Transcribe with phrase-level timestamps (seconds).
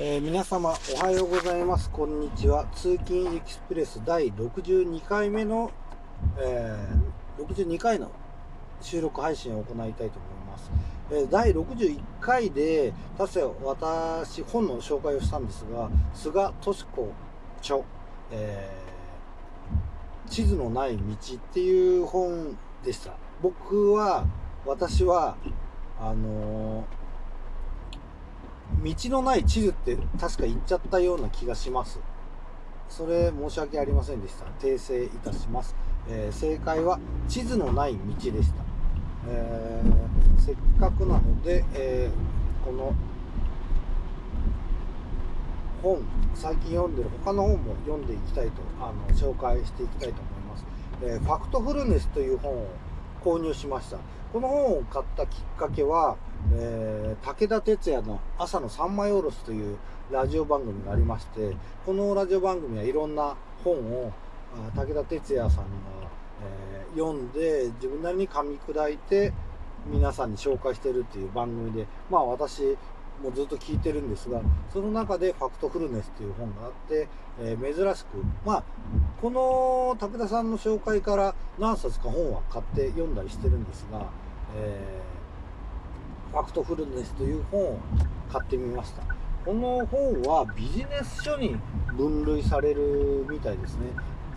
[0.00, 1.90] えー、皆様おはようございます。
[1.90, 2.68] こんにちは。
[2.72, 5.72] 通勤エクスプレス第62回目の、
[6.38, 8.08] えー、62回の
[8.80, 10.70] 収録配信を行いたいと思います、
[11.10, 17.12] えー、第61回で確か私本の紹介をしたんですが菅敏子
[17.58, 17.80] 著、
[18.30, 23.14] えー、地図のない道っていう本でした。
[23.42, 24.24] 僕は
[24.64, 25.36] 私は
[26.00, 26.97] あのー
[28.82, 32.00] 道のない地図って確か言っちゃったような気がします。
[32.88, 34.46] それ申し訳ありませんでした。
[34.60, 35.74] 訂正いたします。
[36.08, 38.62] えー、正解は地図のない道でした。
[39.28, 42.94] えー、せっかくなので、えー、この
[45.82, 46.02] 本、
[46.34, 50.64] 最近読んでる他の本も読んでいきたいと、あの紹介していきたいと思います。
[51.02, 52.66] えファクトフルネスという本を
[53.22, 53.98] 購入しました。
[54.32, 56.16] この本を買ったきっかけは、
[56.52, 59.76] えー、武田鉄矢の朝の三枚おろしという
[60.10, 64.12] ラジオ番組がありまして、このラジオ番組はいろんな本を
[64.74, 65.68] 武田鉄矢さんが、
[66.42, 69.32] えー、読んで自分なりに噛み砕いて
[69.86, 72.76] 皆さんに紹介してるっていう番組で、まあ私
[73.22, 74.40] もずっと聞いてるんですが、
[74.72, 77.08] その中でファクトフルネスという本があって、
[77.40, 78.64] えー、珍しく、まあ、
[79.20, 84.06] この武田さんの紹介から何冊か本は買って読んだりしてるんですが、
[84.56, 85.27] えー、
[86.30, 87.78] ファクトフルネスという本を
[88.30, 89.02] 買ってみました。
[89.44, 91.56] この本はビジネス書に
[91.96, 93.86] 分類されるみたいですね。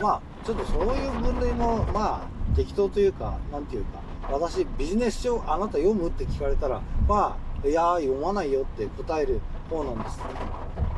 [0.00, 10.24] まあ、ちょっとそういう分類も、まあ、適当というか、なんていうか、私、ビジネス書あなた読むって聞かれたら、まあ、いや読まないよって答える方なんです、ね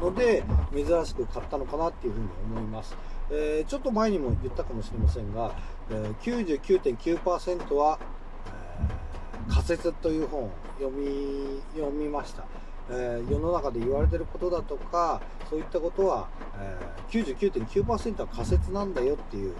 [0.00, 2.96] ので、珍しく買ったのかなっていうふうに思います。
[3.30, 5.52] えー、ちょっと前にも言ったかもしれませんが、
[5.90, 7.98] え、99.9%は、
[8.46, 12.44] えー、仮説という本を読み読みました、
[12.90, 17.24] えー、世の中で言われてることだとかそういったことは、えー、
[17.66, 19.54] 99.9%は仮説なんだよっていう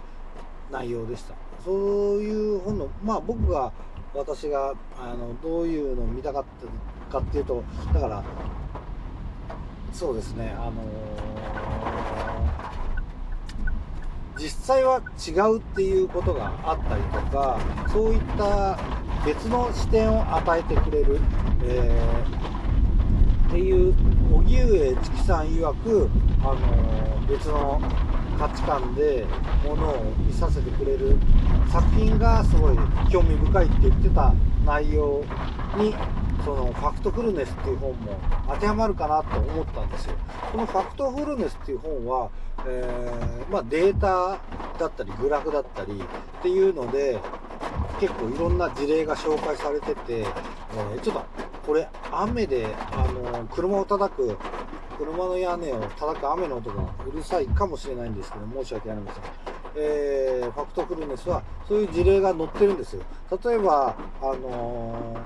[0.70, 1.34] 内容でした。
[1.64, 1.74] そう
[2.20, 3.72] いう本のまあ僕が
[4.14, 6.44] 私があのどういうのを見たかっ
[7.10, 8.24] たかっていうとだから
[9.92, 17.60] そうですねあのー、実際は違うっていうことがあったりとか
[17.92, 18.78] そういった
[19.26, 21.18] 別の視点を与えてくれる、
[21.64, 23.92] えー、っていう
[24.32, 26.08] 荻上チキさん曰く、
[26.42, 27.80] あのー、別の
[28.38, 29.26] 価値観で
[29.64, 31.16] ものを見させてくれる
[31.72, 32.76] 作品がすごい
[33.10, 34.32] 興味深いって言ってた
[34.64, 35.24] 内容
[35.76, 35.92] に
[36.44, 40.14] そのファクトフルネスっていう本も当てはまるかなと思ったんですよ。
[40.52, 42.30] このファクトフルネスっていう本は、
[42.64, 44.38] えー、まあ、データ
[44.78, 46.00] だったりグラフだったり
[46.38, 47.18] っていうので
[48.00, 51.24] 結構いろんな事例が紹介されてて、えー、ちょっと
[51.66, 54.36] これ雨であの車を叩く
[54.98, 59.24] 車の屋根を叩く雨の音がうるさいかもしれないんですけど申し訳ありません。
[59.78, 63.02] えー、ファクトフルネスはそういう事例が載ってるんですよ。
[63.44, 65.16] 例えば、あの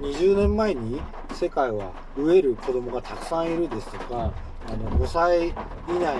[0.00, 1.00] ー、20年前に
[1.32, 4.32] 世界は飢える子供がたくさんいるですとか、
[4.68, 5.52] あの5歳以
[6.00, 6.16] 内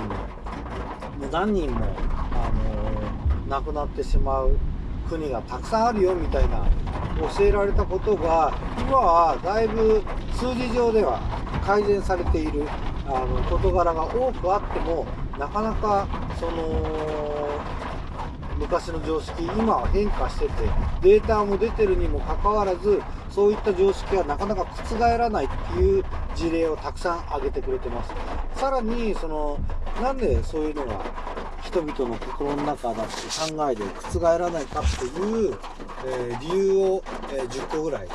[1.21, 1.87] に何人も、
[2.33, 4.57] あの、亡くなってしまう
[5.09, 6.67] 国がたくさんあるよみたいな
[7.37, 10.03] 教えられたことが今はだいぶ
[10.33, 11.21] 数字上では
[11.65, 12.69] 改善されている
[13.07, 15.07] あの事柄が多くあっても
[15.39, 16.07] なかなか
[16.39, 17.17] その
[18.59, 20.53] 昔の常識今は変化してて
[21.03, 28.13] データも出てるにもかかわらずそういった常識はなかなか覆らないっていう事例をたくさん挙げてくれてます。
[28.59, 29.59] さらにその
[30.03, 31.05] なんでそういうのが
[31.77, 33.13] 人々の心の中だって
[33.53, 35.59] 考えで覆らないかっていう、
[36.07, 38.13] えー、理由を、えー、10個ぐらい、あ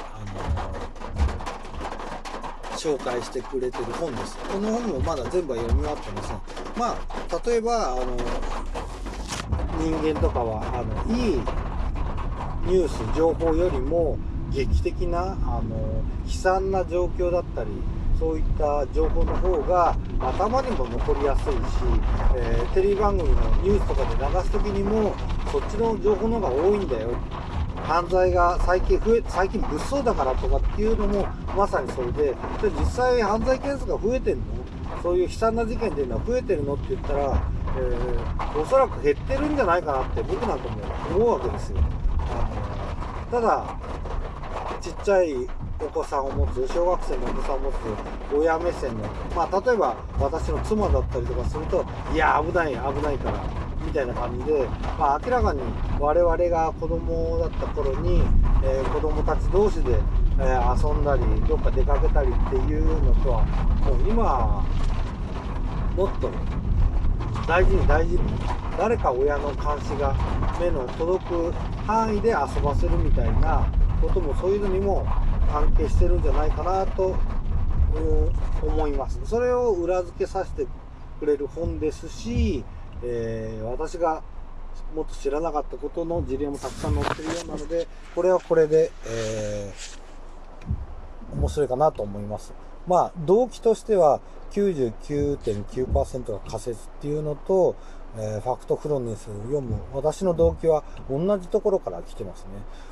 [2.73, 4.35] の紹介してくれてる本です。
[4.37, 6.37] この本もまだ全部は読み終わってません。
[6.75, 6.97] まあ
[7.45, 8.17] 例えばあの
[9.77, 11.35] 人間とかはあのいい
[12.65, 14.17] ニュース情報よりも
[14.49, 17.69] 劇的なあの悲惨な状況だったり
[18.21, 21.57] そういった情報の方が頭にも残りやすいし、
[22.35, 25.15] えー、テレビ番組のニュースとかで流す時にも
[25.51, 27.09] そっちの情報の方が多いんだよ
[27.77, 31.25] 犯罪が最近増え最近物騒だからとかっていうのも
[31.57, 32.35] まさにそれでで
[32.79, 34.43] 実際犯罪件数が増えてるの？
[35.01, 37.43] そういう悲惨な事件っていうのは増えてるのって言ったら、
[37.75, 40.77] えー、おそらく減ってるんじゃないかなって僕なんかも
[41.15, 41.79] 思うわけですよ。
[42.29, 43.79] あのただ
[44.79, 45.33] ちっちゃい
[45.83, 47.75] お子さんを持つ小学生のお子さんを持つ
[48.33, 49.03] 親目線の
[49.35, 54.67] まあ例えば私の妻だったりとかするといや危ない危ないからみたいな感じで、
[54.99, 55.61] まあ、明らかに
[55.99, 58.21] 我々が子供だった頃に、
[58.63, 59.97] えー、子供たち同士で、
[60.39, 64.63] えー、遊んだりどっか出かけたりっていうのとはもう今
[65.95, 66.29] もっと
[67.47, 68.19] 大事に大事に
[68.77, 70.15] 誰か親の監視が
[70.59, 71.51] 目の届く
[71.85, 73.67] 範囲で遊ばせるみたいな
[74.01, 75.05] こともそういうのにも
[75.51, 77.15] 関係してるんじゃないかなと
[78.63, 79.19] 思います。
[79.25, 80.65] それを裏付けさせて
[81.19, 82.63] くれる本ですし、
[83.03, 84.23] えー、私が
[84.95, 92.53] もっと知らなかったことの事例もたくさん載ってるようなのでこれはこれで、えー、面白いかなと思います。
[92.87, 94.21] まあ動機としては
[94.51, 97.75] 99.9%が仮説っていうのと、
[98.17, 99.77] えー、ファクトフロネスを読む。
[99.93, 102.49] 私の動機は同じところから来てますね。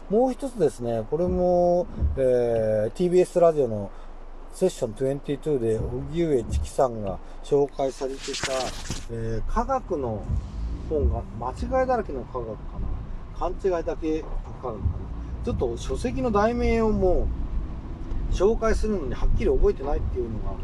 [0.10, 1.86] もう一つですね、これも、
[2.18, 3.92] えー、TBS ラジオの
[4.52, 8.52] セッション22で荻上チキさんが紹介されてた、
[9.12, 10.24] えー、科学の
[10.90, 11.54] 本が間違
[11.84, 12.88] いだらけの科学かな。
[13.38, 14.78] 勘違いだけ科学かな。
[15.46, 17.28] ちょっと書籍の題名をも
[18.32, 20.56] う紹介するのにはっきり覚えてないっていうのが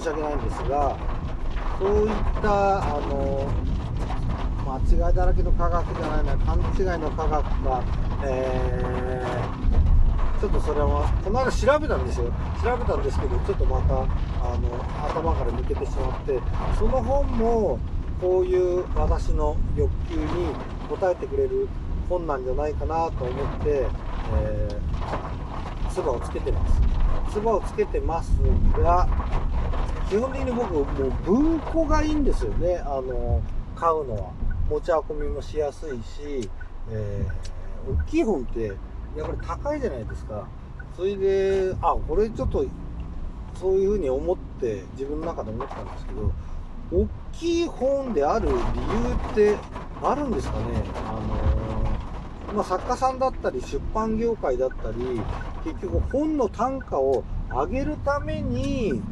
[0.00, 0.98] 申し訳ないんですが
[1.78, 2.08] そういっ
[2.42, 3.50] たあの
[4.68, 7.82] 間違いだらけの科学じゃないな勘違いの科学が、
[8.24, 12.30] えー、ちょっとそれはこの間調べたんですよ。
[12.62, 14.68] 調べたんですけどちょっとまたあの
[15.08, 16.38] 頭から抜けてしまって
[16.78, 17.78] その本も
[18.20, 20.26] こういう私の欲求に
[20.90, 21.68] 応えてくれる
[22.08, 23.86] 本なんじゃないかなと思って、
[24.34, 26.80] えー、唾をつけてます。
[27.32, 28.32] 唾をつけてます
[28.82, 29.08] が
[30.08, 30.84] 基本的に僕もう
[31.24, 33.42] 文庫がいいんですよねあの
[33.76, 34.37] 買うのは。
[34.68, 36.48] 持ち運びもしやすいし、
[36.90, 38.66] えー、大きい本って
[39.16, 40.46] やっぱり高いじゃないですか。
[40.94, 42.64] それであこれちょっと
[43.54, 46.32] そういうふうに思って自分の中で思ったんですけど
[46.90, 48.56] 大きい本である理由
[49.32, 49.56] って
[50.02, 50.64] あるんですかね。
[51.06, 51.12] あ
[52.48, 55.20] のー、まあ、作家さんだったり出版業界だったり
[55.64, 59.02] 結局本の単価を上げるために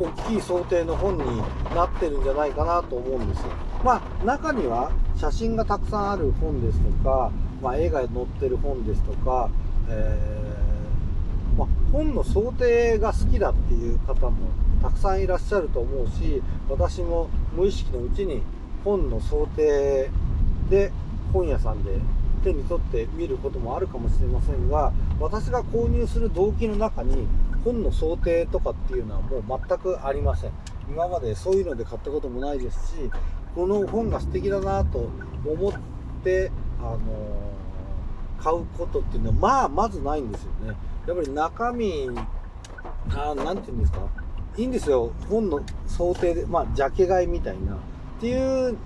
[0.00, 1.42] 大きい想定の本に
[1.74, 3.48] なってるんじゃないかなと思うんですよ。
[3.84, 7.30] まあ中には写真がたくさんある本ですとか、
[7.62, 9.50] まあ、絵が載ってる本ですとか、
[9.88, 14.36] えー、まあ、本の想定が好きだっていう方も
[14.82, 18.42] たくさんいらっしゃると思うし私も無意識のうちに
[18.82, 20.10] 本の想定
[20.70, 20.90] で
[21.34, 21.98] 本屋さんで
[22.42, 27.26] 手に取って見ることもあるかもしれませんが私が購入する動機の中に
[27.64, 30.52] 本の想定とかっていうのはもう全くありません。
[30.88, 33.10] 今までそういうので買ったこともないですし
[33.54, 35.08] この本が素敵だなと
[35.46, 35.72] 思っ
[36.24, 36.50] て
[36.80, 40.76] あのー、買うことっていうのはまあまずないんですよね。
[41.06, 42.10] やっぱり中身
[43.14, 44.00] あなんて言うんですか？
[44.56, 45.12] いいんですよ。
[45.28, 47.74] 本の想定でまあジャケ買いみたいな。
[47.74, 47.76] っ
[48.20, 48.76] ていう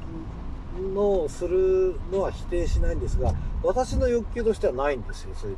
[0.94, 3.32] のをするのは否定しないんですが
[3.62, 5.56] 私の欲求としてはないんですよそういう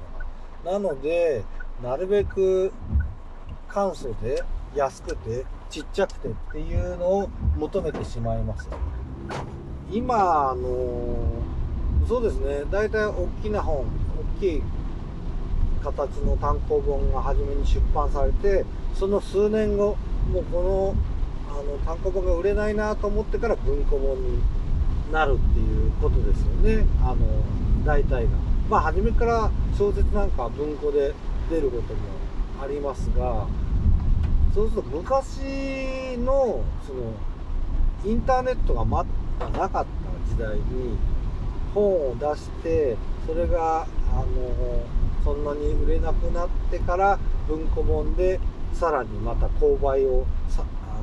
[0.64, 0.72] のが。
[0.72, 1.44] なので
[1.82, 2.72] なるべく
[3.68, 4.42] 簡素で
[4.74, 8.68] 安くてちっちゃくてっていうのを求めてしまいます。
[9.90, 11.16] 今あの
[12.08, 12.64] そうですね。
[12.70, 13.84] 大体大きな本
[14.38, 14.62] 大きい
[15.82, 18.64] 形の単行本が初めに出版されて
[18.94, 19.96] その数年後
[20.32, 20.94] もうこの
[21.48, 24.38] あの単行本が売れないなと思ってから文庫本に
[25.12, 26.84] なるっていうことですよね。
[27.02, 27.16] あの
[27.84, 28.30] 大体が。
[28.68, 31.14] まあ初めから小説なんか文庫で
[31.50, 32.00] 出ることも
[32.62, 33.46] ありますが
[34.54, 37.12] そうすると昔のその
[38.04, 39.04] インターネットがま
[39.38, 39.86] だなかった
[40.28, 40.96] 時代に
[41.74, 44.26] 本を出してそれがあの
[45.24, 48.40] そんなに売れなくなってから文庫本で
[48.72, 51.00] さらにまた購買をさあ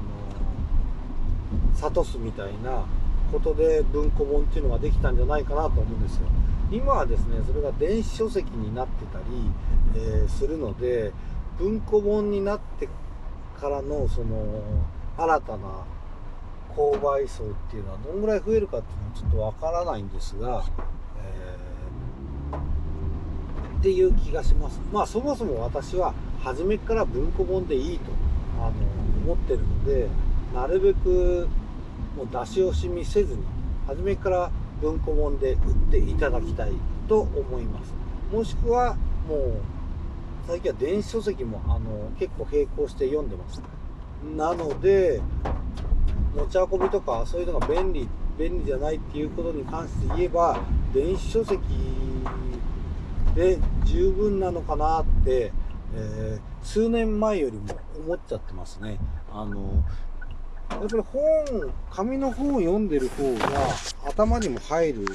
[1.80, 2.86] の諭すみたいな
[3.34, 6.28] ことで文庫本っていうのができたんじゃないかなと思うんですよ。
[6.72, 9.26] 今はですねそれが電子書籍になってたり、
[9.96, 11.12] えー、するので
[11.58, 12.88] 文庫本になって
[13.60, 14.62] からのその
[15.18, 15.86] 新たな
[16.76, 20.64] 購買層っていうのはどんぐらい増えるかっていうのはちょっとわからないんですが、
[22.52, 28.12] えー、っていう気がしますまあそもそも私は初めから文庫本でいいと
[28.60, 28.72] あの
[29.26, 30.08] 思ってるので
[30.56, 31.48] なるべく
[32.16, 33.44] もう出し惜しみせずに
[33.88, 34.52] 初めから
[34.82, 35.60] 文庫本で売っ
[35.92, 36.72] ていただきたい
[37.08, 37.94] と思います。
[38.32, 38.96] もしくは
[39.28, 39.62] もう
[40.48, 43.62] 最近は電子書籍もあの結構並行して読んでます。
[44.36, 45.22] なので
[46.36, 50.60] 持ち運びとかそういうのが便利便利じゃないっていうことに関して言えば
[50.94, 51.62] 電子書籍
[53.36, 55.52] で十分なのかなって、
[55.96, 57.66] えー、数年前よりも
[58.06, 58.98] 思っちゃってますね。
[59.32, 59.84] あの
[60.82, 63.50] やっぱり本紙の本を読んでる方が
[64.08, 65.06] 頭にも入る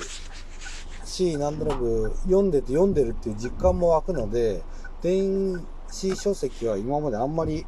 [1.05, 4.63] し、なんとなく読んでて読んでるっていう実感も湧くので、
[5.03, 7.67] 電子書籍は今まであんまり、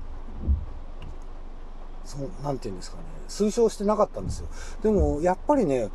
[2.04, 4.48] そ、なんて言うんですかね、推奨してなかったんですよ。
[4.82, 5.90] でも、やっぱりね、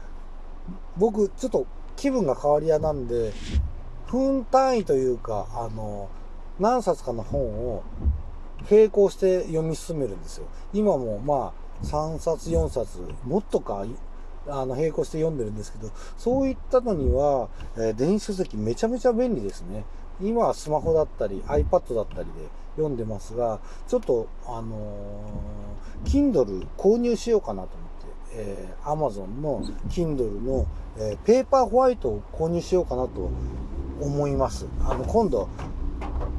[0.98, 3.32] 僕、ちょっと気分が変わり屋なんで、
[4.08, 6.10] 分単位というか、あの、
[6.60, 7.84] 何冊かの本を
[8.70, 10.46] 並行して読み進めるんですよ。
[10.74, 13.86] 今もまあ、3冊、4冊、もっとか、
[14.48, 19.86] あの、並行して読んでるんですけど、そういったのには、えー、電子書籍めちゃめちゃ便利ですね。
[20.22, 30.66] 今はスマホだったり iPad だったりで読んでますが、ちょっと、あのー、Kindle 購入しようかなと思って、えー、Amazon の Kindle の、
[30.98, 33.30] えー、ペーパーホワイトを購入しようかなと
[34.00, 34.68] 思います。
[34.82, 35.50] あの、今度、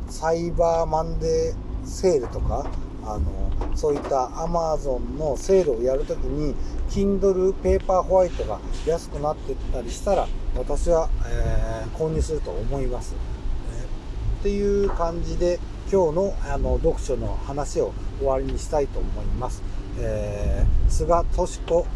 [0.08, 2.66] サイバーマンデーセールとか、
[3.06, 6.54] あの、そういった Amazon のセールをやるときに、
[6.90, 13.14] Kindle ペーパーホワイトが安くなってったりしたら、私は、えー、購入すると思います。
[13.72, 15.60] えー、っていう感じで、
[15.90, 19.62] 今日のあの読書の話を終わりにしたいと思います。
[19.98, 21.86] えー、菅敏子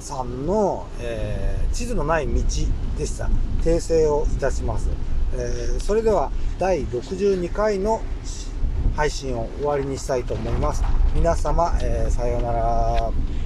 [0.00, 2.42] さんの、えー、地図のない道
[2.96, 3.28] でした。
[3.62, 4.88] 訂正をいたします。
[5.34, 8.00] えー、それでは第62回の
[8.98, 10.82] 配信を終わりにしたいと思います。
[11.14, 13.37] 皆様、えー、さようなら。